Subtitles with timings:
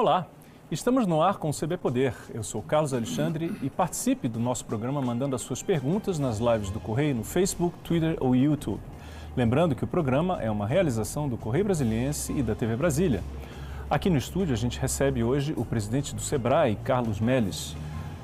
[0.00, 0.28] Olá,
[0.70, 2.14] estamos no ar com o CB Poder.
[2.32, 6.70] Eu sou Carlos Alexandre e participe do nosso programa mandando as suas perguntas nas lives
[6.70, 8.80] do Correio no Facebook, Twitter ou YouTube.
[9.36, 13.24] Lembrando que o programa é uma realização do Correio Brasiliense e da TV Brasília.
[13.90, 17.74] Aqui no estúdio a gente recebe hoje o presidente do SEBRAE, Carlos Melles.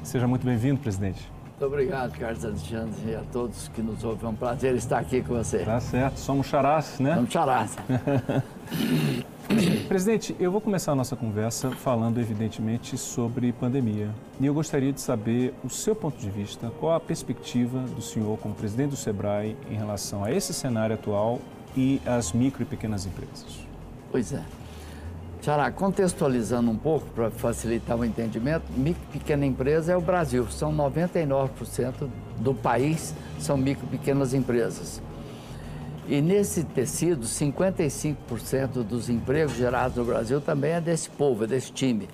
[0.05, 1.29] Seja muito bem-vindo, presidente.
[1.45, 4.27] Muito obrigado, Carlos Alexandre, e a todos que nos ouvem.
[4.27, 5.65] É um prazer estar aqui com você.
[5.65, 7.17] Tá certo, somos charás, né?
[7.17, 7.77] Somos charás.
[9.89, 14.11] Presidente, eu vou começar a nossa conversa falando, evidentemente, sobre pandemia.
[14.41, 18.39] E eu gostaria de saber o seu ponto de vista, qual a perspectiva do senhor
[18.39, 21.41] como presidente do SEBRAE em relação a esse cenário atual
[21.77, 23.61] e às micro e pequenas empresas.
[24.11, 24.43] Pois é.
[25.43, 30.51] Xará, contextualizando um pouco para facilitar o entendimento, micro e pequena empresa é o Brasil.
[30.51, 32.09] São 99%
[32.39, 35.03] do país são micro e pequenas empresas.
[36.07, 41.73] E nesse tecido, 55% dos empregos gerados no Brasil também é desse povo, é desse
[41.73, 42.09] time.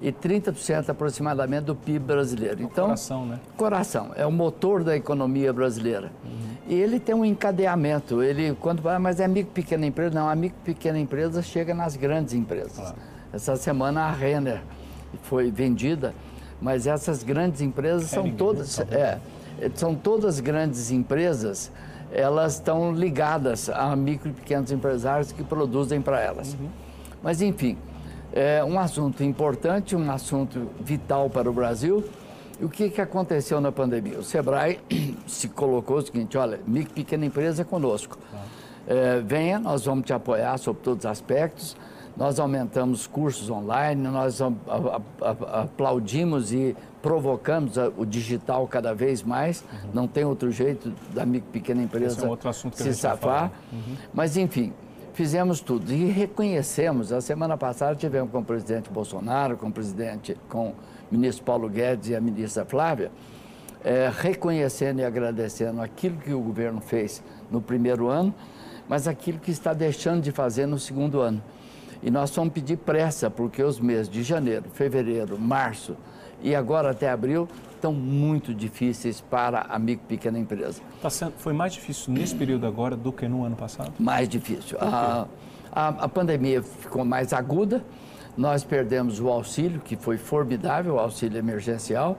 [0.00, 2.62] E 30% aproximadamente do PIB brasileiro.
[2.62, 3.40] Então, coração, né?
[3.56, 6.12] Coração, é o motor da economia brasileira.
[6.22, 6.56] Uhum.
[6.68, 8.22] E ele tem um encadeamento.
[8.22, 11.96] Ele, quando fala, mas é micro pequena empresa, não, a micro pequena empresa chega nas
[11.96, 12.76] grandes empresas.
[12.76, 12.96] Claro.
[13.32, 14.62] Essa semana a Renner
[15.22, 16.14] foi vendida,
[16.60, 19.18] mas essas grandes empresas são todas, é,
[19.74, 21.70] são todas grandes empresas,
[22.12, 26.54] elas estão ligadas a micro e pequenos empresários que produzem para elas.
[26.54, 26.68] Uhum.
[27.22, 27.76] Mas enfim,
[28.32, 32.04] é um assunto importante, um assunto vital para o Brasil
[32.60, 34.18] e o que, que aconteceu na pandemia?
[34.18, 34.80] O Sebrae
[35.26, 38.18] se colocou o seguinte, olha, micro pequena empresa é conosco.
[38.86, 41.76] É, venha, nós vamos te apoiar sobre todos os aspectos.
[42.16, 44.40] Nós aumentamos cursos online, nós
[45.52, 49.60] aplaudimos e provocamos o digital cada vez mais.
[49.60, 49.90] Uhum.
[49.92, 53.52] Não tem outro jeito da pequena empresa é se safar.
[53.70, 53.96] Uhum.
[54.14, 54.72] Mas, enfim,
[55.12, 57.12] fizemos tudo e reconhecemos.
[57.12, 60.72] A semana passada tivemos com o presidente Bolsonaro, com o presidente, com
[61.10, 63.10] ministro Paulo Guedes e a ministra Flávia,
[63.84, 68.34] é, reconhecendo e agradecendo aquilo que o governo fez no primeiro ano,
[68.88, 71.42] mas aquilo que está deixando de fazer no segundo ano.
[72.02, 75.96] E nós vamos pedir pressa, porque os meses de janeiro, fevereiro, março
[76.42, 80.80] e agora até abril estão muito difíceis para a micro e pequena empresa.
[81.00, 83.92] Tá sendo, foi mais difícil nesse período agora do que no ano passado?
[83.98, 84.76] Mais difícil.
[84.80, 85.26] A,
[85.72, 87.84] a, a pandemia ficou mais aguda,
[88.36, 92.18] nós perdemos o auxílio, que foi formidável, o auxílio emergencial.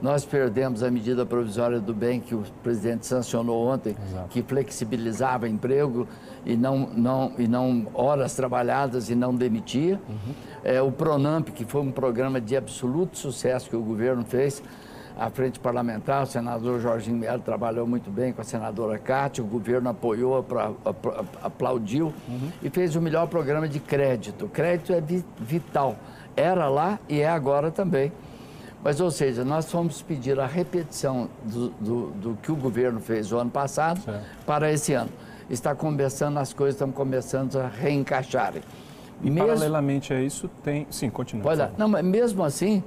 [0.00, 4.28] Nós perdemos a medida provisória do bem que o presidente sancionou ontem, Exato.
[4.28, 6.06] que flexibilizava emprego
[6.46, 10.00] e não, não, e não horas trabalhadas e não demitia.
[10.08, 10.34] Uhum.
[10.62, 14.62] É, o Pronamp, que foi um programa de absoluto sucesso que o governo fez,
[15.18, 19.46] à frente parlamentar, o senador Jorginho Melo trabalhou muito bem com a senadora Cátia, o
[19.48, 20.46] governo apoiou,
[21.42, 22.52] aplaudiu uhum.
[22.62, 24.46] e fez o melhor programa de crédito.
[24.46, 25.02] Crédito é
[25.40, 25.96] vital,
[26.36, 28.12] era lá e é agora também.
[28.82, 33.32] Mas, ou seja, nós fomos pedir a repetição do, do, do que o governo fez
[33.32, 34.24] o ano passado certo.
[34.46, 35.10] para esse ano.
[35.50, 38.62] Está começando, as coisas estão começando a reencaixarem.
[39.22, 39.48] E mesmo...
[39.48, 40.86] paralelamente a isso, tem.
[40.90, 41.50] Sim, continua.
[41.50, 42.84] Olha, não, mas mesmo assim,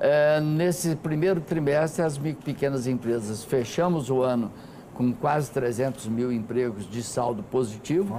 [0.00, 4.50] é, nesse primeiro trimestre, as micro pequenas empresas fechamos o ano
[4.94, 8.18] com quase 300 mil empregos de saldo positivo.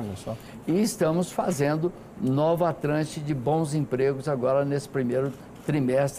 [0.68, 5.51] E estamos fazendo nova tranche de bons empregos agora nesse primeiro trimestre,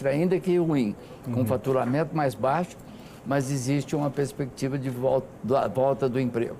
[0.09, 0.95] ainda que ruim,
[1.25, 1.45] com uhum.
[1.45, 2.77] faturamento mais baixo,
[3.25, 6.57] mas existe uma perspectiva de volta, da volta do emprego.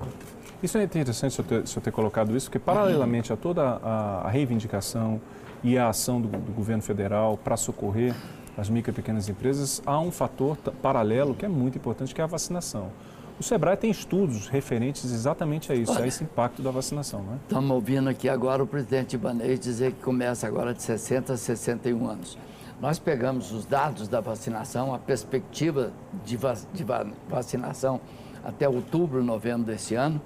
[0.62, 4.30] Isso é interessante o senhor ter, ter colocado isso, porque paralelamente a toda a, a
[4.30, 5.20] reivindicação
[5.62, 8.14] e a ação do, do governo federal para socorrer
[8.58, 12.24] as micro e pequenas empresas, há um fator paralelo que é muito importante, que é
[12.24, 12.92] a vacinação.
[13.40, 17.34] O Sebrae tem estudos referentes exatamente a isso, Olha, a esse impacto da vacinação, não
[17.34, 17.38] é?
[17.38, 22.08] Estamos ouvindo aqui agora o presidente Ibanez dizer que começa agora de 60 a 61
[22.08, 22.38] anos.
[22.82, 25.92] Nós pegamos os dados da vacinação, a perspectiva
[26.26, 28.02] de, va de va vacinação
[28.44, 30.22] até outubro, novembro desse ano,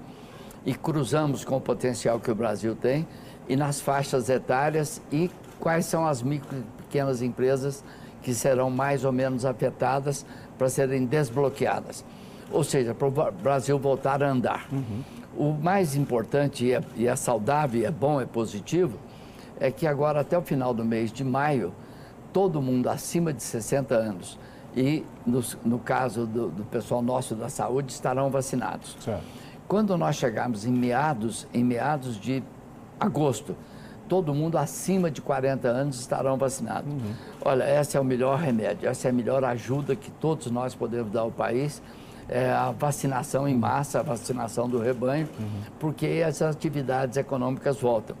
[0.66, 3.06] e cruzamos com o potencial que o Brasil tem,
[3.48, 7.84] e nas faixas etárias e quais são as micro e pequenas empresas
[8.22, 10.26] que serão mais ou menos afetadas
[10.58, 12.04] para serem desbloqueadas.
[12.50, 14.66] Ou seja, para o Brasil voltar a andar.
[14.72, 15.02] Uhum.
[15.36, 18.98] O mais importante, e é, e é saudável, é bom, é positivo,
[19.60, 21.72] é que agora, até o final do mês de maio,
[22.32, 24.38] todo mundo acima de 60 anos
[24.76, 28.96] e, no, no caso do, do, pessoal nosso da saúde, estarão vacinados.
[29.00, 29.24] Certo.
[29.66, 32.42] Quando nós chegarmos em meados, em meados de
[32.98, 33.56] agosto,
[34.08, 36.90] todo mundo acima de 40 anos estarão vacinados.
[36.90, 37.12] Uhum.
[37.44, 41.12] Olha, esse é o melhor remédio, essa é a melhor ajuda que todos nós podemos
[41.12, 41.82] dar ao país.
[42.30, 45.62] É a vacinação em massa, a vacinação do rebanho, uhum.
[45.80, 48.14] porque as atividades econômicas voltam.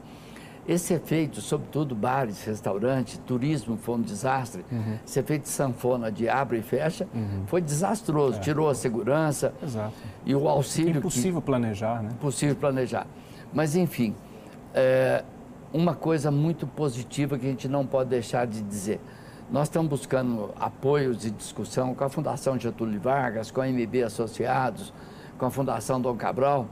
[0.68, 4.62] Esse efeito, sobretudo bares, restaurantes, turismo foi um desastre.
[4.70, 4.98] Uhum.
[5.02, 7.44] Esse efeito de sanfona de abre e fecha uhum.
[7.46, 8.36] foi desastroso.
[8.36, 8.40] É.
[8.40, 9.94] Tirou a segurança Exato.
[10.26, 10.96] e o auxílio.
[10.96, 11.46] É impossível que...
[11.46, 12.10] planejar, né?
[12.12, 13.06] Impossível planejar.
[13.50, 14.14] Mas, enfim,
[14.74, 15.24] é
[15.72, 19.00] uma coisa muito positiva que a gente não pode deixar de dizer.
[19.50, 24.92] Nós estamos buscando apoios e discussão com a Fundação Getúlio Vargas, com a MB Associados,
[25.38, 26.66] com a Fundação Dom Cabral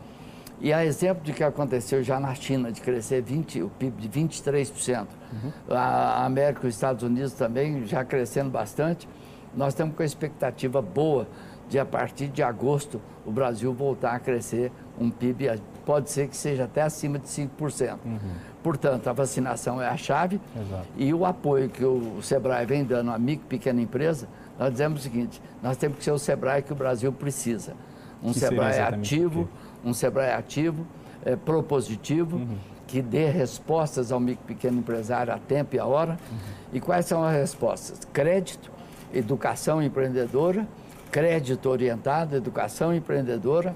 [0.60, 4.20] e há exemplo de que aconteceu já na China, de crescer 20, o PIB de
[4.20, 5.00] 23%.
[5.00, 5.52] Uhum.
[5.70, 9.08] A América e os Estados Unidos também já crescendo bastante.
[9.54, 11.26] Nós estamos com a expectativa boa
[11.68, 16.36] de, a partir de agosto, o Brasil voltar a crescer um PIB, pode ser que
[16.36, 17.98] seja até acima de 5%.
[18.04, 18.18] Uhum.
[18.62, 20.88] Portanto, a vacinação é a chave Exato.
[20.96, 24.28] e o apoio que o SEBRAE vem dando à micro pequena empresa,
[24.58, 27.74] nós dizemos o seguinte, nós temos que ser o SEBRAE que o Brasil precisa.
[28.22, 29.48] Um que SEBRAE ativo,
[29.86, 30.84] um SEBRAE ativo,
[31.24, 32.58] é, propositivo, uhum.
[32.86, 36.18] que dê respostas ao micro pequeno empresário a tempo e a hora.
[36.30, 36.38] Uhum.
[36.72, 38.00] E quais são as respostas?
[38.12, 38.70] Crédito,
[39.14, 40.66] educação empreendedora,
[41.10, 43.74] crédito orientado, educação empreendedora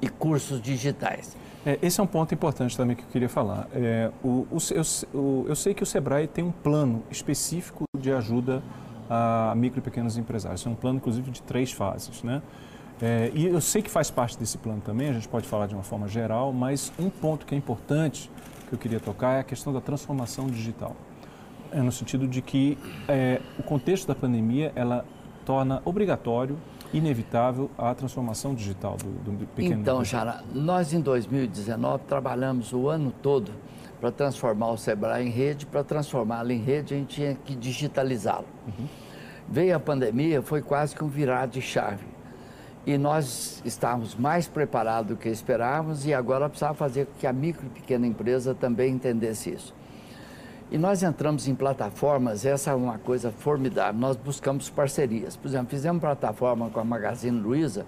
[0.00, 1.36] e cursos digitais.
[1.66, 3.68] É, esse é um ponto importante também que eu queria falar.
[3.74, 8.62] É, o, o, eu, eu sei que o SEBRAE tem um plano específico de ajuda
[9.10, 10.64] a micro e pequenos empresários.
[10.64, 12.22] É um plano, inclusive, de três fases.
[12.22, 12.40] Né?
[13.02, 15.74] É, e eu sei que faz parte desse plano também, a gente pode falar de
[15.74, 18.30] uma forma geral, mas um ponto que é importante
[18.68, 20.94] que eu queria tocar é a questão da transformação digital.
[21.72, 22.76] É no sentido de que
[23.08, 25.04] é, o contexto da pandemia ela
[25.46, 26.58] torna obrigatório,
[26.92, 29.80] inevitável a transformação digital do, do pequeno.
[29.80, 33.52] Então, Jara, nós em 2019 trabalhamos o ano todo
[34.00, 38.46] para transformar o Sebrae em rede, para transformá-lo em rede a gente tinha que digitalizá-lo.
[38.66, 38.86] Uhum.
[39.48, 42.09] Veio a pandemia, foi quase que um virar de chave
[42.86, 47.32] e nós estávamos mais preparados do que esperávamos e agora precisava fazer com que a
[47.32, 49.74] micro e pequena empresa também entendesse isso.
[50.70, 55.36] E nós entramos em plataformas, essa é uma coisa formidável, nós buscamos parcerias.
[55.36, 57.84] Por exemplo, fizemos plataforma com a Magazine Luiza,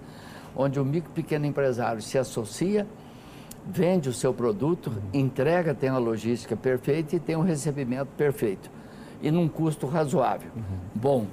[0.55, 2.85] onde o micro e pequeno empresário se associa,
[3.65, 8.69] vende o seu produto, entrega, tem a logística perfeita e tem um recebimento perfeito.
[9.21, 10.51] E num custo razoável.
[10.53, 10.63] Uhum.
[10.93, 11.27] Bom,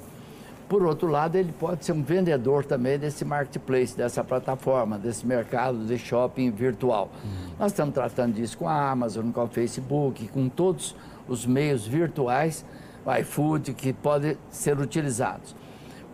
[0.71, 5.85] por outro lado, ele pode ser um vendedor também desse marketplace, dessa plataforma, desse mercado
[5.85, 7.11] de shopping virtual.
[7.25, 7.55] Uhum.
[7.59, 10.95] Nós estamos tratando disso com a Amazon, com o Facebook, com todos
[11.27, 12.65] os meios virtuais,
[13.05, 15.57] o iFood, que podem ser utilizados.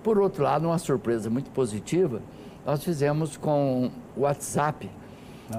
[0.03, 2.23] Por outro lado, uma surpresa muito positiva,
[2.65, 4.89] nós fizemos com o WhatsApp.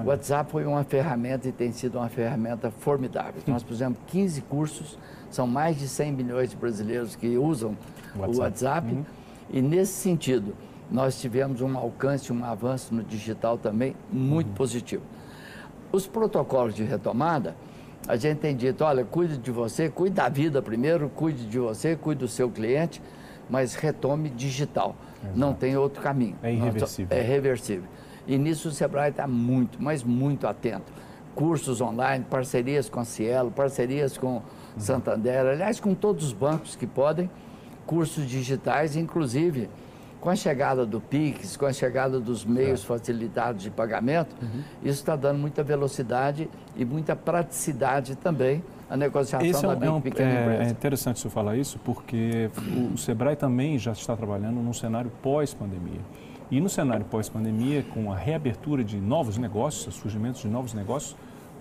[0.03, 3.41] O WhatsApp foi uma ferramenta e tem sido uma ferramenta formidável.
[3.47, 4.99] Nós pusemos 15 cursos,
[5.29, 7.77] são mais de 100 milhões de brasileiros que usam
[8.15, 8.37] WhatsApp.
[8.37, 8.93] o WhatsApp.
[8.93, 9.05] Uhum.
[9.49, 10.53] E nesse sentido,
[10.91, 14.55] nós tivemos um alcance, um avanço no digital também muito uhum.
[14.55, 15.03] positivo.
[15.91, 17.55] Os protocolos de retomada,
[18.07, 21.95] a gente tem dito, olha, cuide de você, cuide da vida primeiro, cuide de você,
[21.95, 23.01] cuide do seu cliente,
[23.49, 24.95] mas retome digital.
[25.23, 25.39] Exato.
[25.39, 26.35] Não tem outro caminho.
[26.43, 27.17] É irreversível.
[27.17, 27.87] É reversível.
[28.27, 30.91] E nisso o Sebrae está muito, mas muito atento.
[31.33, 34.41] Cursos online, parcerias com a Cielo, parcerias com.
[34.77, 37.27] Santander, aliás, com todos os bancos que podem
[37.87, 39.69] cursos digitais, inclusive
[40.19, 42.85] com a chegada do PIX, com a chegada dos meios é.
[42.85, 44.61] facilitados de pagamento, uhum.
[44.83, 49.89] isso está dando muita velocidade e muita praticidade também a negociação Esse é, da é
[49.89, 50.63] um, pequena é, empresa.
[50.63, 55.11] É interessante você falar isso, porque o, o Sebrae também já está trabalhando num cenário
[55.21, 56.01] pós-pandemia.
[56.49, 61.15] E no cenário pós-pandemia, com a reabertura de novos negócios, o surgimento de novos negócios,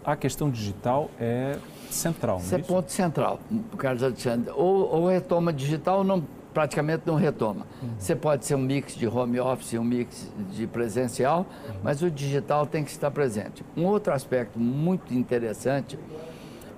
[0.04, 1.58] a questão digital é
[1.90, 2.38] central.
[2.38, 3.40] Isso é, ponto central,
[3.76, 4.52] Carlos Alexandre.
[4.54, 6.24] Ou, ou retoma digital ou não,
[6.54, 7.66] praticamente não retoma.
[7.82, 7.88] Uhum.
[7.98, 11.74] Você pode ser um mix de home office, um mix de presencial, uhum.
[11.82, 13.64] mas o digital tem que estar presente.
[13.76, 15.98] Um outro aspecto muito interessante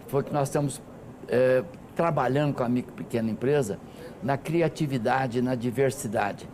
[0.06, 0.80] foi que nós estamos
[1.28, 1.62] é,
[1.94, 3.78] trabalhando com a micro e pequena empresa
[4.22, 6.48] na criatividade, na diversidade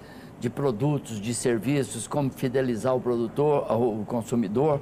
[0.44, 4.78] de produtos, de serviços, como fidelizar o produtor, o consumidor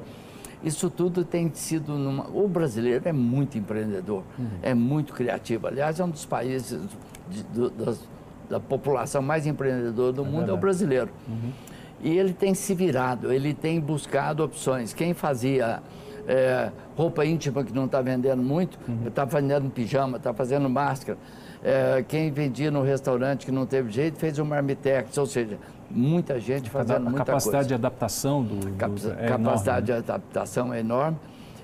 [0.64, 1.92] isso tudo tem sido.
[1.94, 2.28] Numa...
[2.28, 4.46] O brasileiro é muito empreendedor, uhum.
[4.62, 5.66] é muito criativo.
[5.66, 6.80] Aliás, é um dos países
[7.28, 8.00] de, do, das,
[8.48, 10.50] da população mais empreendedora do é mundo verdade.
[10.50, 11.10] é o brasileiro.
[11.28, 11.52] Uhum.
[12.00, 14.92] E ele tem se virado, ele tem buscado opções.
[14.92, 15.82] Quem fazia
[16.26, 19.28] é, roupa íntima que não está vendendo muito, está uhum.
[19.28, 21.18] vendendo pijama, está fazendo máscara.
[21.64, 26.40] É, quem vendia no restaurante que não teve jeito fez um marmitex, ou seja, muita
[26.40, 27.22] gente fazendo muita coisa.
[27.22, 30.04] A capacidade de adaptação do, do Cap é capacidade enorme.
[30.04, 31.18] de adaptação é enorme.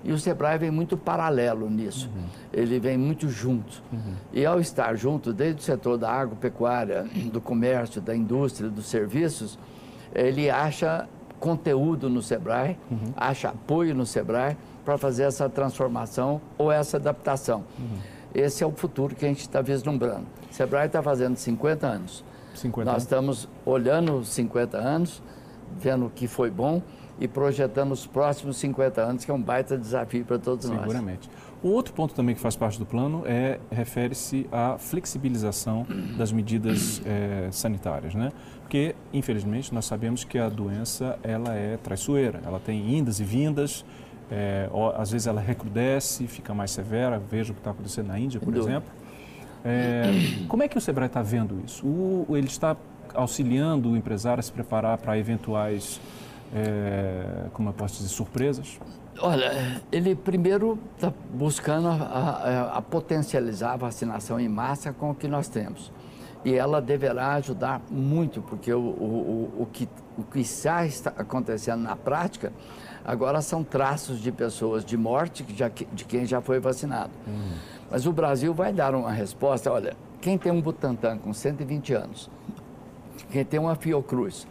[0.04, 2.08] E o Sebrae vem muito paralelo nisso.
[2.14, 2.24] Uhum.
[2.52, 3.82] Ele vem muito junto.
[3.92, 4.14] Uhum.
[4.32, 9.58] E ao estar junto, desde o setor da agropecuária, do comércio, da indústria, dos serviços,
[10.14, 11.08] ele acha
[11.40, 13.12] conteúdo no Sebrae, uhum.
[13.16, 17.64] acha apoio no Sebrae para fazer essa transformação ou essa adaptação.
[18.38, 20.26] Esse é o futuro que a gente está vislumbrando.
[20.48, 22.24] O Sebrae está fazendo 50 anos.
[22.54, 25.20] 50 Nós estamos olhando os 50 anos,
[25.76, 26.80] vendo o que foi bom
[27.20, 30.86] e projetando os próximos 50 anos, que é um baita desafio para todos Seguramente.
[30.86, 30.96] nós.
[30.96, 31.30] Seguramente.
[31.60, 35.84] O outro ponto também que faz parte do plano é refere-se à flexibilização
[36.16, 38.30] das medidas é, sanitárias, né?
[38.60, 43.84] Porque, infelizmente, nós sabemos que a doença ela é traiçoeira, ela tem indas e vindas,
[44.30, 48.40] é, às vezes ela recrudesce, fica mais severa, veja o que está acontecendo na Índia,
[48.40, 48.90] por exemplo.
[49.64, 50.04] É,
[50.48, 51.86] como é que o Sebrae está vendo isso?
[51.86, 52.76] O, ele está
[53.14, 56.00] auxiliando o empresário a se preparar para eventuais,
[56.54, 58.78] é, como eu posso dizer, surpresas?
[59.20, 65.14] Olha, ele primeiro está buscando a, a, a, potencializar a vacinação em massa com o
[65.14, 65.90] que nós temos.
[66.44, 71.96] E ela deverá ajudar muito, porque o, o, o, que, o que está acontecendo na
[71.96, 72.52] prática
[73.08, 75.54] agora são traços de pessoas de morte de,
[75.94, 77.10] de quem já foi vacinado.
[77.26, 77.54] Uhum.
[77.90, 79.72] Mas o Brasil vai dar uma resposta.
[79.72, 82.30] Olha, quem tem um Butantan com 120 anos,
[83.30, 84.46] quem tem uma Fiocruz,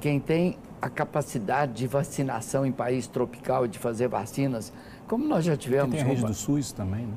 [0.00, 4.72] quem tem a capacidade de vacinação em país tropical, de fazer vacinas,
[5.06, 5.94] como nós já tivemos.
[5.94, 7.14] Tem a rede do SUS também, né?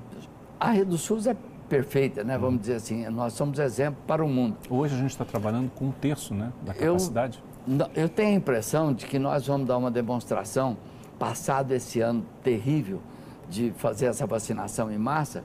[0.60, 1.38] A rede do SUS é
[1.70, 2.38] perfeita, né?
[2.38, 4.58] Vamos dizer assim, nós somos exemplo para o mundo.
[4.70, 7.42] Hoje a gente está trabalhando com um terço, né, da capacidade.
[7.42, 7.55] Eu,
[7.96, 10.78] eu tenho a impressão de que nós vamos dar uma demonstração,
[11.18, 13.02] passado esse ano terrível
[13.50, 15.44] de fazer essa vacinação em massa,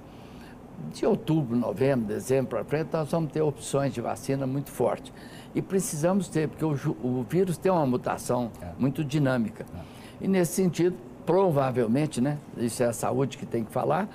[0.93, 5.12] de outubro, novembro, dezembro para frente, nós vamos ter opções de vacina muito fortes.
[5.55, 6.73] E precisamos ter, porque o,
[7.03, 8.69] o vírus tem uma mutação é.
[8.79, 9.67] muito dinâmica.
[9.75, 10.25] É.
[10.25, 10.97] E nesse sentido,
[11.27, 14.09] provavelmente, né, isso é a saúde que tem que falar,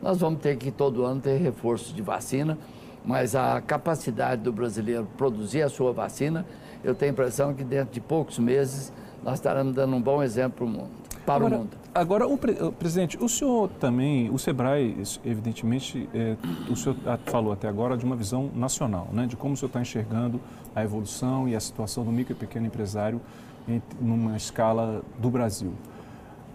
[0.00, 2.58] nós vamos ter que todo ano ter reforço de vacina,
[3.04, 6.46] mas a capacidade do brasileiro produzir a sua vacina,
[6.84, 10.56] eu tenho a impressão que dentro de poucos meses nós estaremos dando um bom exemplo
[10.56, 10.90] para o mundo.
[11.24, 11.76] Para agora, o mundo.
[11.94, 16.36] Agora, o, presidente, o senhor também, o SEBRAE, evidentemente, é,
[16.68, 16.96] o senhor
[17.26, 20.40] falou até agora de uma visão nacional, né, de como o senhor está enxergando
[20.74, 23.20] a evolução e a situação do micro e pequeno empresário
[23.68, 25.72] em numa escala do Brasil.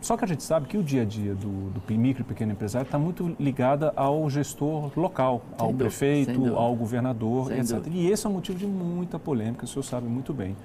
[0.02, 2.52] Só que a gente sabe que o dia a dia do, do micro e pequeno
[2.52, 7.78] empresário está muito ligada ao gestor local, sem ao dúvida, prefeito, ao governador, sem etc.
[7.78, 7.96] Dúvida.
[7.96, 10.56] E esse é um motivo de muita polêmica, o senhor sabe muito bem.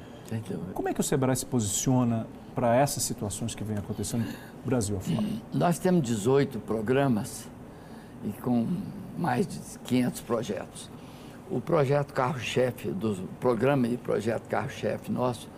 [0.74, 4.96] Como é que o Sebrae se posiciona para essas situações que vêm acontecendo no Brasil
[4.96, 5.26] afora?
[5.52, 7.48] Nós temos 18 programas
[8.24, 8.66] e com
[9.18, 10.90] mais de 500 projetos.
[11.50, 15.48] O projeto carro-chefe, do programa e projeto carro-chefe nosso,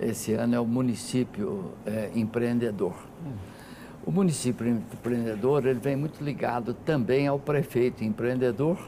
[0.00, 2.94] esse ano é o município é, empreendedor.
[4.06, 8.78] O município empreendedor ele vem muito ligado também ao prefeito empreendedor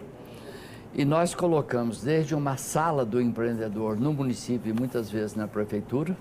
[0.95, 6.17] e nós colocamos desde uma sala do empreendedor no município e muitas vezes na prefeitura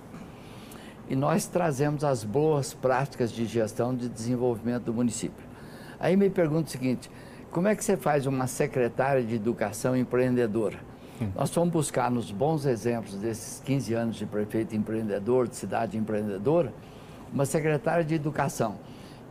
[1.07, 5.47] e nós trazemos as boas práticas de gestão de desenvolvimento do município.
[5.99, 7.09] Aí me pergunta o seguinte,
[7.51, 10.88] como é que você faz uma secretária de educação empreendedora?
[11.35, 16.73] Nós fomos buscar nos bons exemplos desses 15 anos de prefeito empreendedor, de cidade empreendedora,
[17.33, 18.77] uma secretária de educação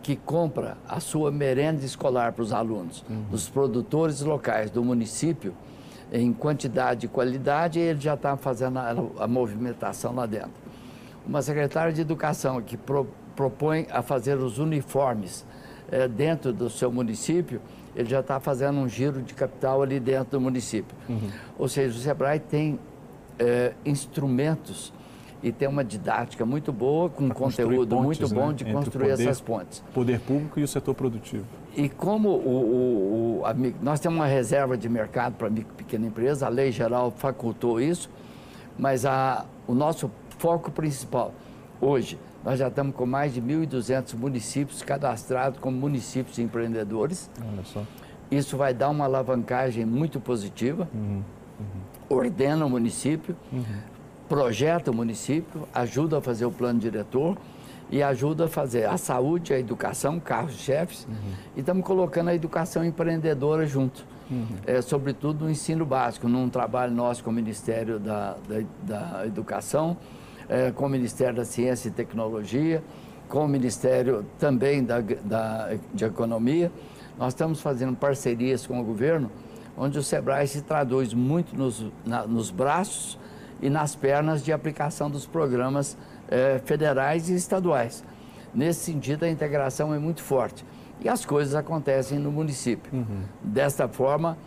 [0.02, 3.24] que compra a sua merenda escolar para os alunos, uhum.
[3.30, 5.54] dos produtores locais do município,
[6.12, 10.52] em quantidade e qualidade, e ele já está fazendo a, a, movimentação lá dentro.
[11.26, 15.44] Uma secretária de educação que pro, propõe a fazer os uniformes
[15.90, 17.60] é, dentro do seu município,
[17.94, 20.96] ele já está fazendo um giro de capital ali dentro do município.
[21.08, 21.30] Uhum.
[21.58, 22.78] Ou seja, o SEBRAE tem
[23.38, 24.92] é, instrumentos
[25.42, 28.54] e tem uma didática muito boa, com conteúdo pontes, muito bom né?
[28.54, 29.84] de construir poder, essas pontes.
[29.94, 31.44] Poder público e o setor produtivo.
[31.76, 36.06] E como o, o, a, nós temos uma reserva de mercado para micro e pequena
[36.06, 38.10] empresa, a lei geral facultou isso,
[38.76, 41.32] mas a, o nosso foco principal
[41.80, 47.30] hoje, nós já estamos com mais de 1.200 municípios cadastrados como municípios empreendedores.
[47.40, 47.82] Olha só.
[48.30, 50.88] Isso vai dar uma alavancagem muito positiva.
[50.94, 51.22] Uhum,
[51.58, 52.16] uhum.
[52.18, 53.64] Ordena o município, uhum
[54.28, 57.36] projeta o município, ajuda a fazer o plano diretor
[57.90, 61.14] e ajuda a fazer a saúde, a educação, carros-chefes, uhum.
[61.56, 64.04] e estamos colocando a educação empreendedora junto.
[64.30, 64.46] Uhum.
[64.66, 69.96] É, sobretudo no ensino básico, num trabalho nosso com o Ministério da, da, da Educação,
[70.48, 72.82] é, com o Ministério da Ciência e Tecnologia,
[73.28, 76.72] com o Ministério também da, da, de Economia.
[77.18, 79.30] Nós estamos fazendo parcerias com o governo,
[79.76, 83.18] onde o SEBRAE se traduz muito nos, na, nos braços
[83.60, 85.96] e nas pernas de aplicação dos programas
[86.28, 88.04] eh, federais e estaduais.
[88.54, 90.64] Nesse sentido, a integração é muito forte.
[91.00, 92.90] E as coisas acontecem no município.
[92.92, 93.22] Uhum.
[93.42, 94.38] Desta forma,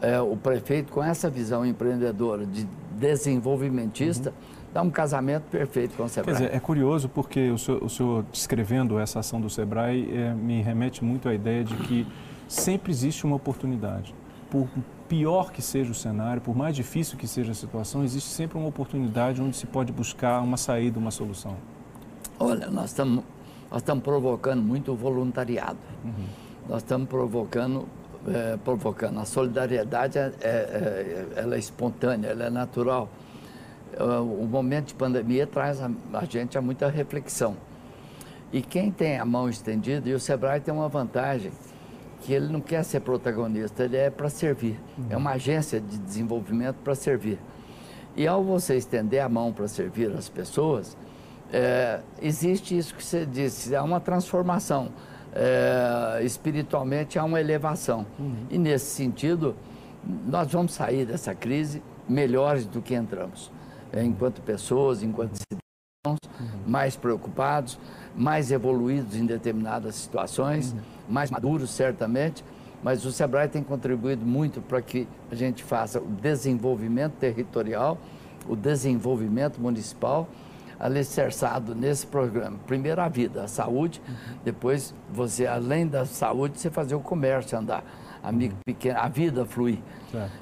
[0.00, 2.66] eh, o prefeito, com essa visão empreendedora de
[2.96, 4.49] desenvolvimentista, uhum.
[4.72, 6.34] Dá um casamento perfeito com o Sebrae.
[6.34, 10.32] Quer dizer, é curioso porque o senhor, o senhor descrevendo essa ação do Sebrae é,
[10.34, 12.06] me remete muito à ideia de que
[12.48, 14.14] sempre existe uma oportunidade.
[14.50, 14.68] Por
[15.08, 18.68] pior que seja o cenário, por mais difícil que seja a situação, existe sempre uma
[18.68, 21.56] oportunidade onde se pode buscar uma saída, uma solução.
[22.38, 23.24] Olha, nós estamos
[23.70, 25.78] nós estamos provocando muito o voluntariado.
[26.04, 26.26] Uhum.
[26.68, 27.86] Nós estamos provocando,
[28.26, 29.20] é, provocando.
[29.20, 33.08] A solidariedade é, é, é, ela é espontânea, ela é natural.
[33.92, 37.56] É, o momento de pandemia traz a, a gente a muita reflexão.
[38.52, 41.52] E quem tem a mão estendida, e o Sebrae tem uma vantagem,
[42.22, 44.78] que ele não quer ser protagonista, ele é para servir.
[44.98, 45.06] Uhum.
[45.10, 47.38] É uma agência de desenvolvimento para servir.
[48.16, 50.96] E ao você estender a mão para servir as pessoas,
[51.52, 54.90] é, existe isso que você disse, há uma transformação.
[55.32, 58.04] É, espiritualmente há uma elevação.
[58.18, 58.46] Uhum.
[58.50, 59.54] E nesse sentido,
[60.26, 63.50] nós vamos sair dessa crise melhores do que entramos.
[63.92, 66.18] É, enquanto pessoas, enquanto cidadãos,
[66.66, 67.78] mais preocupados,
[68.14, 70.74] mais evoluídos em determinadas situações,
[71.08, 72.44] mais maduros, certamente.
[72.82, 77.98] Mas o SEBRAE tem contribuído muito para que a gente faça o desenvolvimento territorial,
[78.48, 80.28] o desenvolvimento municipal
[80.78, 82.58] alicerçado nesse programa.
[82.66, 84.00] Primeiro a vida, a saúde,
[84.42, 87.84] depois você, além da saúde, você fazer o comércio andar,
[88.22, 88.50] a, uhum.
[88.64, 89.78] pequena, a vida fluir.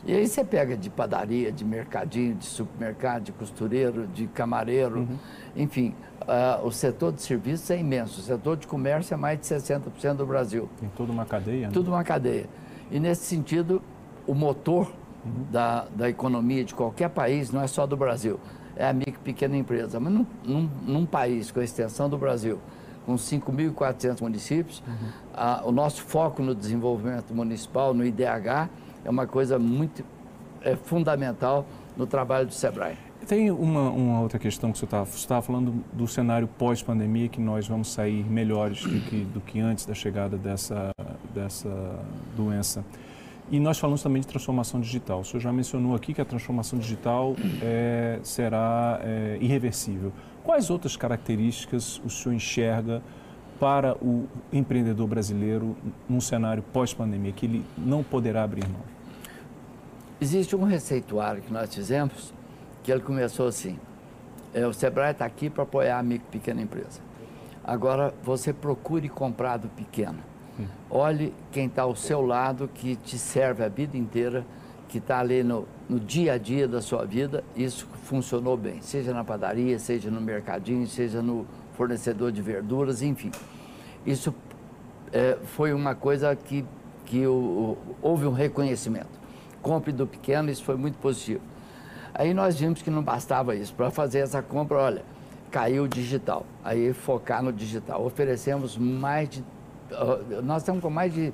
[0.04, 5.18] E aí você pega de padaria, de mercadinho, de supermercado, de costureiro, de camareiro, uhum.
[5.56, 8.20] enfim, uh, o setor de serviços é imenso.
[8.20, 10.68] O setor de comércio é mais de 60% do Brasil.
[10.80, 11.72] Tem toda uma cadeia, né?
[11.72, 12.46] Tudo uma cadeia.
[12.90, 13.82] E nesse sentido,
[14.26, 14.90] o motor
[15.24, 15.44] uhum.
[15.50, 18.40] da, da economia de qualquer país não é só do Brasil
[18.78, 19.98] é a micro e pequena empresa.
[19.98, 22.60] Mas num, num, num, país com a extensão do Brasil,
[23.08, 25.08] com 5.400 municípios, uhum.
[25.32, 28.68] a, o nosso foco no desenvolvimento municipal, no IDH,
[29.02, 30.04] é uma coisa muito
[30.60, 31.64] é, fundamental
[31.96, 32.98] no trabalho do SEBRAE.
[33.26, 37.66] Tem uma, uma outra questão que você estava tá, falando do cenário pós-pandemia, que nós
[37.66, 40.90] vamos sair melhores do que, do que antes da chegada dessa,
[41.34, 41.98] dessa
[42.36, 42.84] doença.
[43.50, 45.20] E nós falamos também de transformação digital.
[45.20, 50.12] O senhor já mencionou aqui que a transformação digital é, será é, irreversível.
[50.48, 53.02] Quais outras características o senhor enxerga
[53.60, 55.76] para o empreendedor brasileiro
[56.08, 58.80] num cenário pós-pandemia que ele não poderá abrir mão?
[60.18, 62.32] Existe um receituário que nós fizemos
[62.82, 63.78] que ele começou assim:
[64.54, 66.98] é, o Sebrae está aqui para apoiar a micro e pequena empresa.
[67.62, 70.20] Agora você procure comprar do pequeno
[70.90, 74.44] Olhe quem está ao seu lado, que te serve a vida inteira,
[74.88, 77.44] que está ali no, no dia a dia da sua vida.
[77.54, 83.30] Isso funcionou bem, seja na padaria, seja no mercadinho, seja no fornecedor de verduras, enfim.
[84.06, 84.34] Isso
[85.12, 86.64] é, foi uma coisa que,
[87.04, 89.18] que o, o, houve um reconhecimento.
[89.60, 91.42] Compre do pequeno, isso foi muito positivo.
[92.14, 93.74] Aí nós vimos que não bastava isso.
[93.74, 95.04] Para fazer essa compra, olha,
[95.50, 96.46] caiu o digital.
[96.64, 98.04] Aí focar no digital.
[98.04, 99.44] Oferecemos mais de
[100.44, 101.32] nós estamos com mais de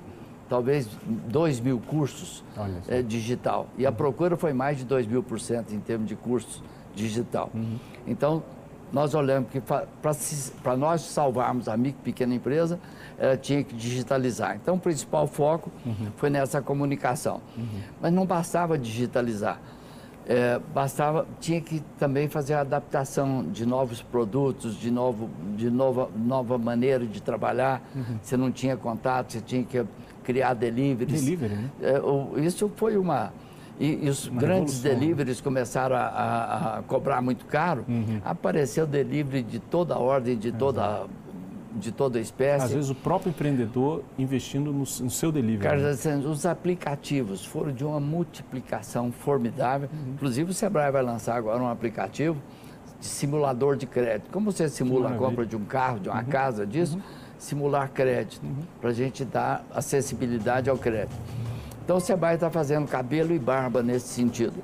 [0.54, 2.44] talvez 2 mil cursos
[2.86, 3.66] é, digital.
[3.76, 3.96] E a uhum.
[3.96, 6.62] procura foi mais de 2 mil por cento em termos de cursos
[6.94, 7.50] digital.
[7.52, 7.76] Uhum.
[8.06, 8.40] Então,
[8.92, 12.78] nós olhamos que para nós salvarmos a micro pequena empresa,
[13.18, 14.54] ela tinha que digitalizar.
[14.54, 16.12] Então, o principal foco uhum.
[16.16, 17.40] foi nessa comunicação.
[17.56, 17.80] Uhum.
[18.00, 19.58] Mas não bastava digitalizar.
[20.26, 26.08] É, bastava, tinha que também fazer a adaptação de novos produtos, de, novo, de nova,
[26.16, 27.82] nova maneira de trabalhar.
[27.92, 28.18] Uhum.
[28.22, 29.84] Você não tinha contato, você tinha que
[30.24, 31.24] criar deliveries.
[31.24, 31.70] Delivery, né?
[31.82, 33.32] É, isso foi uma.
[33.78, 34.92] E, e os uma grandes revolução.
[34.92, 34.98] Né?
[34.98, 37.84] deliveries começaram a, a, a, cobrar muito caro.
[37.88, 38.20] Uhum.
[38.24, 41.06] Apareceu delivery de toda ordem, de toda
[41.74, 42.66] de toda espécie.
[42.66, 45.62] Às vezes o próprio empreendedor investindo no, no seu delivery.
[45.62, 46.16] Carlos, né?
[46.18, 49.88] os aplicativos foram de uma multiplicação formidável.
[49.92, 50.12] Uhum.
[50.14, 52.40] Inclusive o Sebrae vai lançar agora um aplicativo
[53.00, 54.30] de simulador de crédito.
[54.30, 56.26] Como você simula a compra de um carro, de uma uhum.
[56.26, 57.02] casa, disso, uhum.
[57.44, 58.62] Simular crédito, uhum.
[58.80, 61.16] para a gente dar acessibilidade ao crédito.
[61.84, 64.54] Então o Sebrae está fazendo cabelo e barba nesse sentido.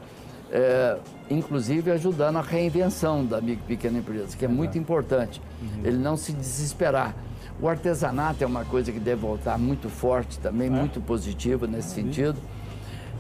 [0.53, 0.99] É,
[1.31, 5.41] inclusive ajudando a reinvenção da micro e pequena empresa, que é muito importante.
[5.63, 5.83] Uhum.
[5.85, 7.15] Ele não se desesperar.
[7.61, 10.71] O artesanato é uma coisa que deve voltar muito forte também, é.
[10.71, 12.39] muito positiva nesse sentido.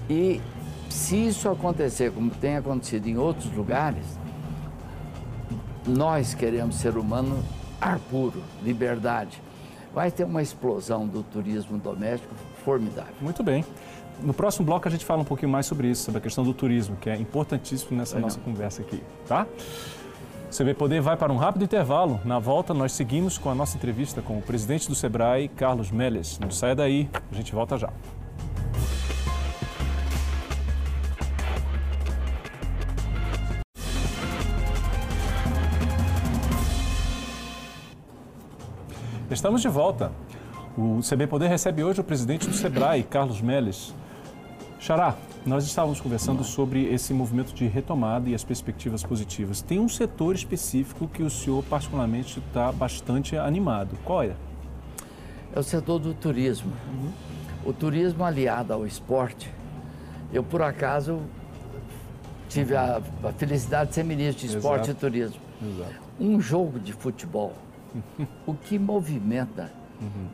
[0.08, 0.40] E
[0.88, 4.04] se isso acontecer, como tem acontecido em outros lugares,
[5.86, 7.44] nós queremos ser humano
[7.80, 9.40] ar puro, liberdade.
[9.94, 13.14] Vai ter uma explosão do turismo doméstico formidável.
[13.20, 13.64] Muito bem.
[14.22, 16.52] No próximo bloco a gente fala um pouquinho mais sobre isso, sobre a questão do
[16.52, 19.46] turismo, que é importantíssimo nessa nossa conversa aqui, tá?
[20.50, 22.20] O CB Poder vai para um rápido intervalo.
[22.24, 26.38] Na volta, nós seguimos com a nossa entrevista com o presidente do Sebrae, Carlos Meles.
[26.40, 27.90] Não saia daí, a gente volta já.
[39.30, 40.10] Estamos de volta.
[40.76, 43.94] O CB Poder recebe hoje o presidente do SEBRAE, Carlos Melles.
[44.80, 45.14] Xará,
[45.46, 49.62] nós estávamos conversando sobre esse movimento de retomada e as perspectivas positivas.
[49.62, 53.96] Tem um setor específico que o senhor particularmente está bastante animado.
[54.04, 54.34] Qual é?
[55.54, 56.72] É o setor do turismo.
[56.92, 57.12] Uhum.
[57.64, 59.48] O turismo aliado ao esporte.
[60.32, 61.20] Eu, por acaso,
[62.48, 65.06] tive a, a felicidade de ser ministro de esporte Exato.
[65.06, 65.40] e turismo.
[65.62, 65.94] Exato.
[66.18, 67.54] Um jogo de futebol
[68.46, 69.70] o que movimenta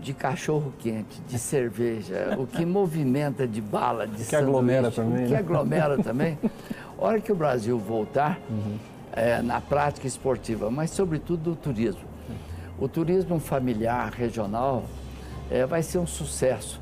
[0.01, 5.27] de cachorro quente, de cerveja, o que movimenta de bala, de que aglomera também, o
[5.27, 5.38] que né?
[5.38, 6.38] aglomera também.
[6.99, 8.77] Hora que o Brasil voltar uhum.
[9.12, 12.16] é, na prática esportiva, mas sobretudo do turismo.
[12.79, 14.85] O turismo familiar, regional,
[15.51, 16.81] é, vai ser um sucesso.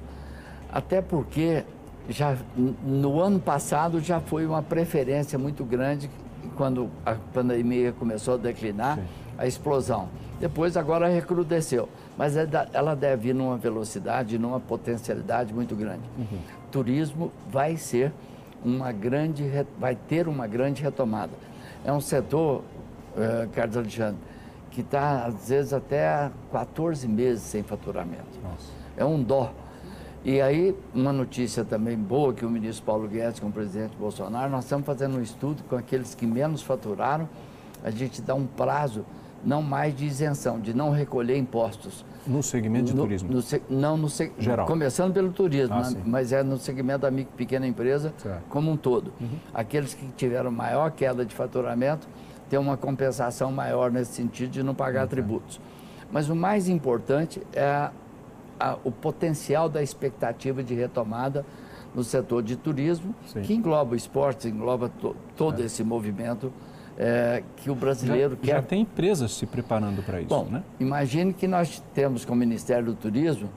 [0.71, 1.65] Até porque
[2.09, 6.11] já no ano passado já foi uma preferência muito grande
[6.57, 9.05] quando a pandemia começou a declinar, Sim.
[9.39, 10.09] A explosão.
[10.41, 11.89] Depois, agora recrudesceu.
[12.17, 16.03] Mas é ela deve ir numa velocidade, numa potencialidade muito grande.
[16.19, 16.39] Uhum.
[16.71, 18.13] Turismo vai ser
[18.65, 19.45] uma grande,
[19.79, 21.33] vai ter uma grande retomada.
[21.85, 22.63] É um setor,
[23.17, 24.19] uh, Carlos Alexandre,
[24.71, 28.41] que está, às vezes, até 14 meses sem faturamento.
[28.43, 28.73] Nossa.
[28.97, 29.53] É um dó.
[30.25, 34.51] E aí, uma notícia também boa que o ministro Paulo Guedes, com o presidente Bolsonaro,
[34.51, 37.29] nós estamos fazendo um estudo com aqueles que menos faturaram,
[37.85, 39.05] a gente dá um prazo
[39.45, 42.05] não mais de isenção, de não recolher impostos.
[42.27, 43.31] No segmento de no, turismo?
[43.31, 44.67] No, não, no Geral.
[44.67, 46.03] Começando pelo turismo, ah, né?
[46.05, 48.43] mas é no segmento da micro pequena empresa certo.
[48.49, 49.13] como um todo.
[49.21, 49.39] Uhum.
[49.53, 52.09] Aqueles que tiveram maior queda de faturamento
[52.49, 55.09] têm uma compensação maior nesse sentido de não pagar uhum.
[55.09, 55.61] tributos.
[56.11, 57.93] Mas o mais importante é a,
[58.59, 61.45] a, o potencial da expectativa de retomada
[61.95, 63.43] no setor de turismo, Sim.
[63.43, 65.67] que engloba o esporte, engloba to, todo é.
[65.67, 66.53] esse movimento
[66.99, 68.57] é, que o brasileiro já, quer.
[68.57, 70.63] Já tem empresas se preparando para isso, Bom, né?
[70.79, 73.49] Imagine que nós temos com o Ministério do Turismo,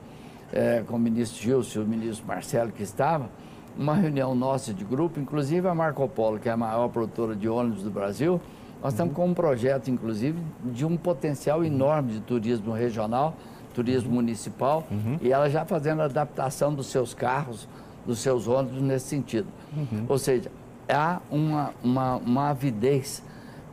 [0.52, 3.28] é, com o ministro Gilson e o ministro Marcelo que estava,
[3.76, 7.48] uma reunião nossa de grupo, inclusive a Marco Polo, que é a maior produtora de
[7.48, 8.40] ônibus do Brasil,
[8.82, 13.34] nós estamos com um projeto, inclusive, de um potencial enorme de turismo regional,
[13.74, 15.18] turismo municipal, uhum.
[15.20, 17.68] e ela já fazendo a adaptação dos seus carros,
[18.06, 19.46] dos seus ônibus nesse sentido.
[19.76, 20.06] Uhum.
[20.08, 20.50] Ou seja,
[20.88, 23.22] há uma, uma, uma avidez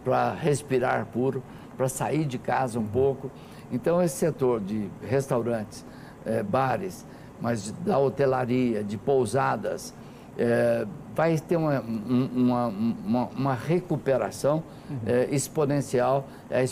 [0.04, 1.42] para respirar puro,
[1.76, 3.32] para sair de casa um pouco.
[3.72, 5.86] Então, esse setor de restaurantes,
[6.26, 7.06] é, bares,
[7.42, 9.94] mas da hotelaria, de pousadas,
[10.38, 15.00] é, vai ter uma, uma, uma, uma recuperação uhum.
[15.06, 16.64] é, exponencial, é a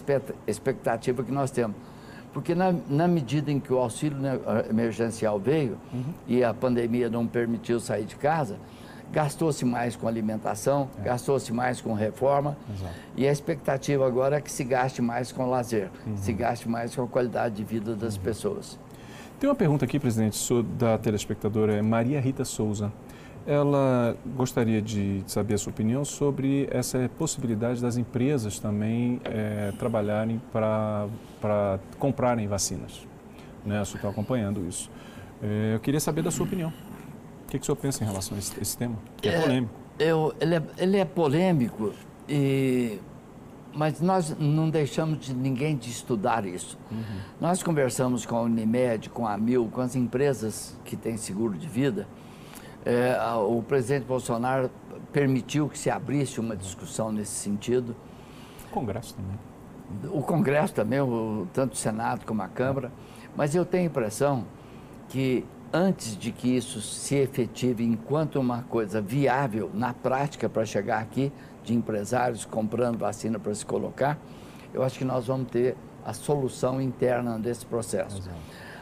[0.47, 1.75] expectativa que nós temos.
[2.34, 6.03] Porque na, na medida em que o auxílio né, emergencial veio uhum.
[6.27, 8.58] e a pandemia não permitiu sair de casa,
[9.13, 11.04] gastou-se mais com alimentação, é.
[11.04, 12.93] gastou-se mais com reforma Exato.
[13.15, 16.17] e a expectativa agora é que se gaste mais com lazer, uhum.
[16.17, 18.23] se gaste mais com a qualidade de vida das uhum.
[18.23, 18.80] pessoas.
[19.39, 20.39] Tem uma pergunta aqui, presidente,
[20.78, 22.91] da telespectadora Maria Rita Souza.
[23.45, 30.41] Ela gostaria de saber a sua opinião sobre essa possibilidade das empresas também é, trabalharem
[30.52, 31.10] para
[31.99, 33.06] comprarem vacinas.
[33.65, 33.84] Né?
[33.84, 34.89] Senhora está acompanhando isso.
[35.41, 36.71] É, eu queria saber da sua opinião
[37.53, 38.95] que, que o senhor pensa em relação a esse, esse tema?
[39.17, 39.73] Que é, é polêmico.
[39.99, 41.93] Eu, ele, é, ele é polêmico,
[42.27, 42.99] e,
[43.73, 46.77] mas nós não deixamos de ninguém de estudar isso.
[46.91, 47.19] Uhum.
[47.39, 51.67] Nós conversamos com a Unimed, com a Mil, com as empresas que têm seguro de
[51.67, 52.07] vida.
[52.85, 54.69] É, o presidente Bolsonaro
[55.11, 57.95] permitiu que se abrisse uma discussão nesse sentido.
[58.67, 60.11] O Congresso também.
[60.11, 62.91] O Congresso também, o, tanto o Senado como a Câmara.
[63.35, 64.45] Mas eu tenho a impressão
[65.07, 71.01] que antes de que isso se efetive enquanto uma coisa viável na prática para chegar
[71.01, 71.31] aqui,
[71.63, 74.19] de empresários comprando vacina para se colocar,
[74.73, 78.19] eu acho que nós vamos ter a solução interna desse processo.
[78.19, 78.38] Exato.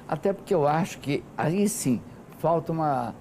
[0.07, 2.01] Até porque eu acho que aí sim
[2.39, 3.15] falta uma,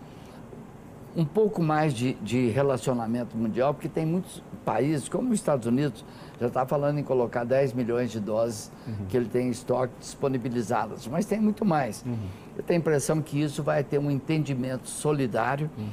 [1.14, 6.05] um pouco mais de, de relacionamento mundial, porque tem muitos países, como os Estados Unidos,
[6.40, 9.07] já está falando em colocar 10 milhões de doses uhum.
[9.09, 12.03] que ele tem em estoque disponibilizadas, mas tem muito mais.
[12.05, 12.16] Uhum.
[12.57, 15.88] Eu tenho a impressão que isso vai ter um entendimento solidário uhum.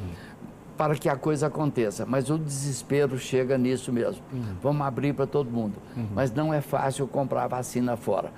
[0.78, 4.22] para que a coisa aconteça, mas o desespero chega nisso mesmo.
[4.32, 4.56] Uhum.
[4.62, 6.08] Vamos abrir para todo mundo, uhum.
[6.14, 8.32] mas não é fácil comprar vacina fora.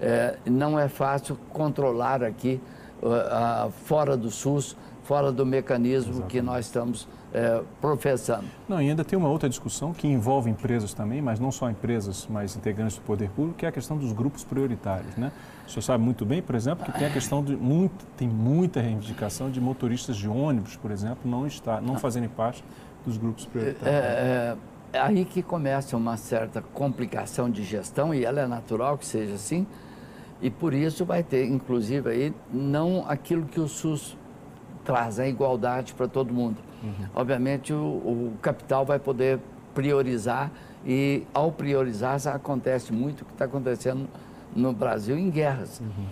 [0.00, 0.36] É.
[0.44, 2.60] É, não é fácil controlar aqui,
[3.02, 6.32] uh, uh, fora do SUS, fora do mecanismo Exatamente.
[6.32, 8.46] que nós estamos é, professando.
[8.66, 12.26] Não, e ainda tem uma outra discussão que envolve empresas também, mas não só empresas,
[12.30, 15.30] mas integrantes do poder público, que é a questão dos grupos prioritários, né?
[15.66, 18.80] O senhor sabe muito bem, por exemplo, que tem a questão de muito, tem muita
[18.80, 22.64] reivindicação de motoristas de ônibus, por exemplo, não estar, não fazerem parte
[23.04, 23.86] dos grupos prioritários.
[23.86, 24.56] É,
[24.92, 29.04] é, é aí que começa uma certa complicação de gestão e ela é natural que
[29.04, 29.66] seja assim.
[30.40, 34.16] E por isso vai ter, inclusive, aí, não aquilo que o SUS
[34.84, 36.65] traz, a igualdade para todo mundo.
[36.86, 37.06] Uhum.
[37.14, 39.38] Obviamente, o, o, capital vai poder
[39.74, 40.50] priorizar
[40.84, 44.08] e, ao priorizar, acontece muito o que está acontecendo
[44.54, 45.80] no Brasil em guerras.
[45.80, 46.06] Uhum.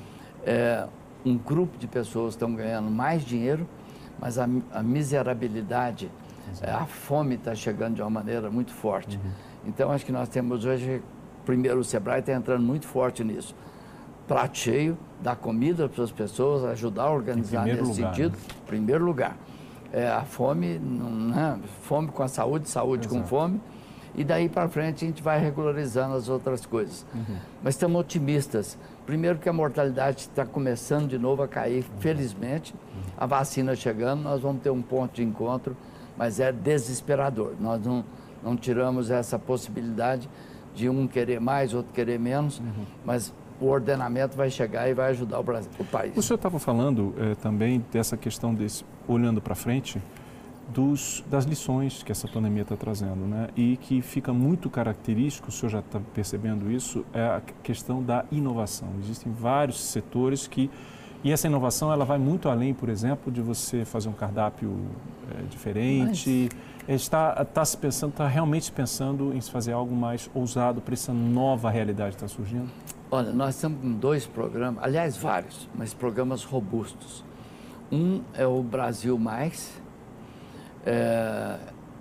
[0.44, 0.87] É,
[1.24, 3.66] um grupo de pessoas estão ganhando mais dinheiro,
[4.18, 6.10] mas a, a miserabilidade,
[6.60, 9.16] é, a fome está chegando de uma maneira muito forte.
[9.16, 9.30] Uhum.
[9.66, 11.02] Então, acho que nós temos hoje,
[11.46, 13.54] primeiro, o SEBRAE está entrando muito forte nisso.
[14.26, 18.54] Prato cheio, dar comida para as pessoas, ajudar a organizar nesse lugar, sentido, né?
[18.66, 19.37] primeiro lugar.
[19.94, 21.61] É, a fome, não, né?
[21.83, 23.22] fome com a saúde, saúde Exato.
[23.22, 23.61] com fome,
[24.12, 27.07] e daí para frente a gente vai regularizando as outras coisas.
[27.14, 27.37] Uhum.
[27.62, 28.76] Mas estamos otimistas.
[29.07, 32.00] Primeiro que a mortalidade está começando de novo a cair, uhum.
[32.00, 32.74] felizmente.
[32.74, 33.02] Uhum.
[33.16, 35.76] A vacina chegando, nós vamos ter um ponto de encontro,
[36.16, 37.52] mas é desesperador.
[37.61, 38.04] Nós não,
[38.42, 40.28] não tiramos essa possibilidade
[40.74, 42.85] de um querer mais, outro querer menos, uhum.
[43.04, 46.16] mas o ordenamento vai chegar e vai ajudar o, Brasil, o país.
[46.16, 50.00] O senhor estava falando eh, também dessa questão desse, olhando para frente,
[50.68, 53.48] dos, das lições que essa pandemia está trazendo, né?
[53.56, 58.24] E que fica muito característico, o senhor já está percebendo isso, é a questão da
[58.32, 58.88] inovação.
[59.00, 60.70] Existem vários setores que
[61.22, 64.76] e essa inovação ela vai muito além, por exemplo, de você fazer um cardápio
[65.34, 66.50] é, diferente.
[66.86, 67.00] Mas...
[67.00, 71.14] Está, está se pensando, está realmente pensando em se fazer algo mais ousado para essa
[71.14, 72.68] nova realidade que está surgindo?
[73.10, 77.24] Olha, nós com dois programas, aliás, vários, mas programas robustos.
[77.90, 79.72] Um é o Brasil Mais.
[80.86, 81.58] É,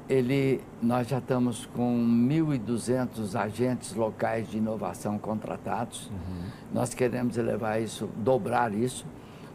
[0.09, 6.07] ele, nós já estamos com 1.200 agentes locais de inovação contratados.
[6.07, 6.49] Uhum.
[6.73, 9.05] Nós queremos elevar isso, dobrar isso,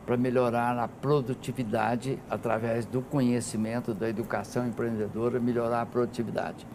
[0.06, 6.66] para melhorar a produtividade através do conhecimento, da educação empreendedora, melhorar a produtividade.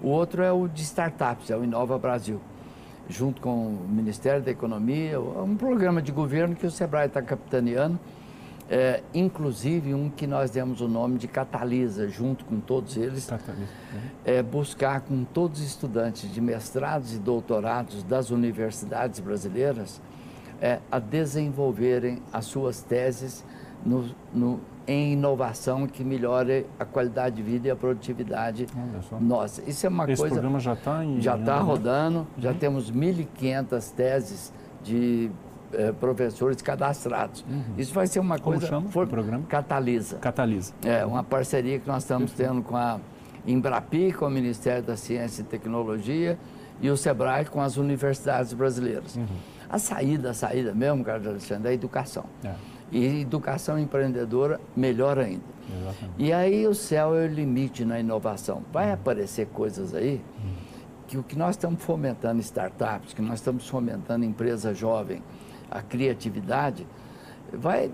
[0.00, 2.40] O outro é o de startups, é o Inova Brasil,
[3.08, 7.98] junto com o Ministério da Economia, um programa de governo que o Sebrae está capitaneando
[8.74, 13.68] é, inclusive um que nós demos o nome de Catalisa, junto com todos eles, Catalisa,
[13.92, 14.10] né?
[14.24, 20.00] é buscar com todos os estudantes de mestrados e doutorados das universidades brasileiras
[20.58, 23.44] é, a desenvolverem as suas teses
[23.84, 28.66] no, no, em inovação que melhore a qualidade de vida e a produtividade
[29.20, 29.62] nossa.
[29.68, 30.34] Isso é uma Esse coisa.
[30.34, 32.26] Esse programa já está Já está rodando, uhum.
[32.38, 34.50] já temos 1.500 teses
[34.82, 35.30] de
[35.72, 37.44] é, professores cadastrados.
[37.48, 37.74] Uhum.
[37.78, 38.66] Isso vai ser uma Como coisa...
[38.66, 39.44] chama for, o programa?
[39.48, 40.16] Catalisa.
[40.18, 40.72] Catalisa.
[40.84, 43.00] É, uma parceria que nós estamos tendo com a
[43.46, 46.38] Embrapi, com o Ministério da Ciência e Tecnologia,
[46.80, 49.16] e o SEBRAE com as universidades brasileiras.
[49.16, 49.26] Uhum.
[49.68, 52.24] A saída, a saída mesmo, Carlos Alexandre, é a educação.
[52.44, 52.54] É.
[52.90, 55.42] E educação empreendedora, melhor ainda.
[55.66, 56.14] Exatamente.
[56.18, 58.62] E aí o céu é o limite na inovação.
[58.72, 58.94] Vai uhum.
[58.94, 60.52] aparecer coisas aí uhum.
[61.06, 65.22] que o que nós estamos fomentando startups, que nós estamos fomentando empresa jovem,
[65.72, 66.86] a criatividade,
[67.52, 67.90] vai,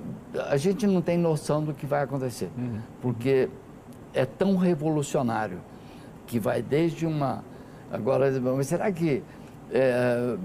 [0.49, 2.79] a gente não tem noção do que vai acontecer, uhum.
[3.01, 3.49] porque
[4.12, 5.61] é tão revolucionário
[6.27, 7.43] que vai desde uma.
[7.91, 9.23] Agora, mas será que
[9.71, 10.37] é,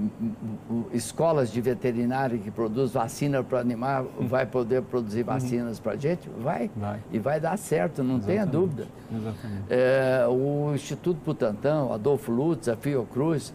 [0.93, 4.27] escolas de veterinário que produz vacina para animar uhum.
[4.27, 5.25] vai poder produzir uhum.
[5.25, 6.29] vacinas para a gente?
[6.39, 6.69] Vai.
[6.75, 6.99] vai.
[7.11, 8.25] E vai dar certo, não Exatamente.
[8.25, 8.87] tenha dúvida.
[9.11, 9.63] Exatamente.
[9.69, 13.53] É, o Instituto Butantan, o Adolfo Lutz, a Fiocruz,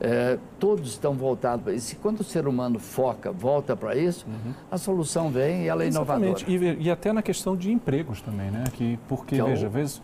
[0.00, 1.92] é, todos estão voltados para isso.
[1.92, 4.54] E quando o ser humano foca, volta para isso, uhum.
[4.70, 6.44] a solução vem e ela é Exatamente.
[6.50, 6.80] inovadora.
[6.80, 8.64] E, e, até na questão de empregos também, né?
[8.72, 10.02] Que, porque, que é veja, às vezes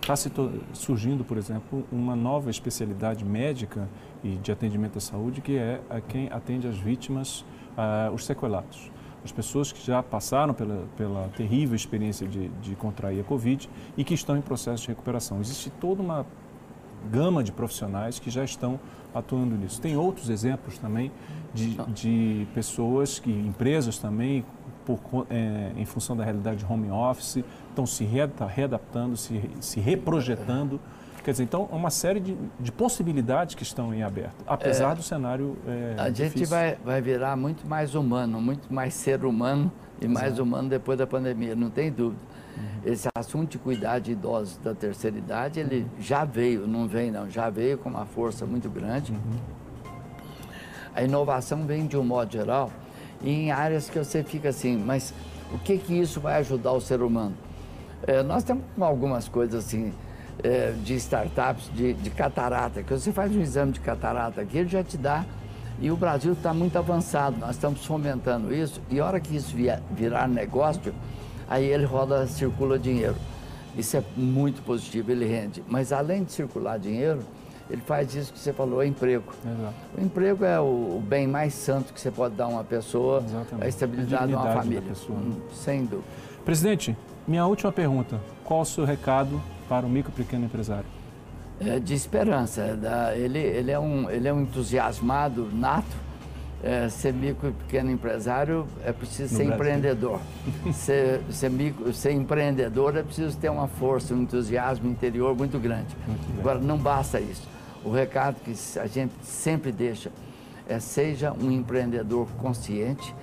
[0.00, 3.88] está é, surgindo, por exemplo, uma nova especialidade médica
[4.22, 7.40] e de atendimento à saúde que é a quem atende as vítimas,
[7.76, 8.90] uh, os sequelados.
[9.24, 14.04] As pessoas que já passaram pela, pela terrível experiência de, de contrair a Covid e
[14.04, 15.40] que estão em processo de recuperação.
[15.40, 16.24] Existe toda uma
[17.10, 18.78] gama de profissionais que já estão
[19.14, 19.80] atuando nisso.
[19.80, 21.10] Tem outros exemplos também
[21.52, 24.44] de, de pessoas, que empresas também,
[24.84, 30.80] por, é, em função da realidade de home office, estão se readaptando, se, se reprojetando.
[31.24, 35.02] Quer dizer, então, uma série de, de possibilidades que estão em aberto, apesar é, do
[35.02, 40.06] cenário é, A gente vai, vai virar muito mais humano, muito mais ser humano e
[40.06, 40.20] Exato.
[40.20, 42.22] mais humano depois da pandemia, não tem dúvida.
[42.84, 47.28] Esse assunto de cuidar de idosos da terceira idade, ele já veio, não vem não,
[47.28, 49.12] já veio com uma força muito grande.
[50.94, 52.70] A inovação vem de um modo geral
[53.22, 55.12] em áreas que você fica assim, mas
[55.52, 57.34] o que que isso vai ajudar o ser humano?
[58.06, 59.92] É, nós temos algumas coisas assim,
[60.42, 64.68] é, de startups de, de, catarata, que você faz um exame de catarata aqui, ele
[64.68, 65.24] já te dá.
[65.80, 69.54] E o Brasil está muito avançado, nós estamos fomentando isso, e a hora que isso
[69.92, 70.92] virar negócio,
[71.48, 73.16] aí ele roda, circula dinheiro.
[73.76, 75.62] Isso é muito positivo, ele rende.
[75.68, 77.20] Mas além de circular dinheiro,
[77.70, 79.32] ele faz isso que você falou, é emprego.
[79.44, 79.74] Exato.
[79.96, 83.64] O emprego é o, bem mais santo que você pode dar a uma pessoa, Exatamente.
[83.64, 84.82] a estabilidade A de uma família.
[84.82, 85.26] pessoa, né?
[85.36, 86.08] Hum, Sem dúvida.
[86.44, 88.18] Presidente, minha última pergunta.
[88.42, 90.86] Qual o seu recado para o micro pequeno empresário?
[91.60, 92.62] É de esperança.
[92.62, 96.07] é ele, ele, é um, ele é um entusiasmado nato.
[96.62, 99.54] É, ser micro e pequeno empresário é preciso No ser Brasil.
[99.54, 100.20] empreendedor.
[100.74, 105.96] ser, ser, micro, ser empreendedor é preciso ter uma força, um entusiasmo interior muito grande.
[106.06, 106.40] Muito.
[106.40, 107.48] Agora, não basta isso.
[107.84, 110.10] O recado que a gente sempre deixa
[110.68, 113.14] é seja um empreendedor consciente,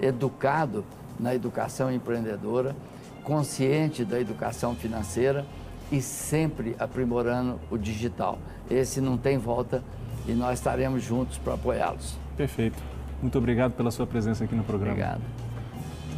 [0.00, 0.84] educado
[1.18, 2.76] na educação empreendedora,
[3.24, 5.46] consciente da educação financeira
[5.90, 8.38] e sempre aprimorando o digital.
[8.70, 9.82] Esse não tem volta
[10.26, 12.21] e nós estaremos juntos para apoiá-los.
[12.36, 12.82] Perfeito.
[13.20, 14.92] Muito obrigado pela sua presença aqui no programa.
[14.92, 15.20] Obrigado.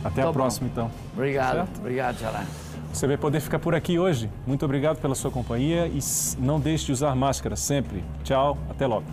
[0.03, 0.33] Até Tá a bom.
[0.33, 0.91] próxima, então.
[1.15, 1.55] Obrigado.
[1.57, 1.79] Certo?
[1.79, 2.45] Obrigado, Xará.
[2.93, 4.31] Você vai poder ficar por aqui hoje.
[4.47, 5.99] Muito obrigado pela sua companhia e
[6.39, 8.05] não deixe de usar máscara sempre.
[8.23, 9.05] Tchau, até logo.